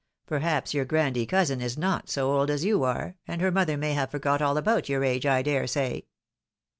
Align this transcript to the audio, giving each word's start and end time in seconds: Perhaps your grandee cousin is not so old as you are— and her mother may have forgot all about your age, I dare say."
Perhaps 0.25 0.73
your 0.73 0.83
grandee 0.83 1.27
cousin 1.27 1.61
is 1.61 1.77
not 1.77 2.09
so 2.09 2.31
old 2.35 2.49
as 2.49 2.65
you 2.65 2.83
are— 2.83 3.17
and 3.27 3.39
her 3.39 3.51
mother 3.51 3.77
may 3.77 3.93
have 3.93 4.09
forgot 4.09 4.41
all 4.41 4.57
about 4.57 4.89
your 4.89 5.03
age, 5.03 5.27
I 5.27 5.43
dare 5.43 5.67
say." 5.67 6.07